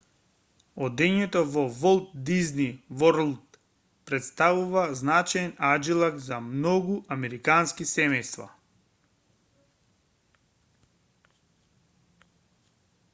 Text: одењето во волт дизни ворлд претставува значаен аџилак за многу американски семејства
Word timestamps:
одењето 0.85 1.41
во 1.55 1.63
волт 1.81 2.07
дизни 2.29 2.65
ворлд 3.03 3.59
претставува 4.11 4.85
значаен 5.03 5.53
аџилак 5.69 6.17
за 6.29 6.39
многу 6.47 6.97
американски 7.19 7.89
семејства 7.93 8.51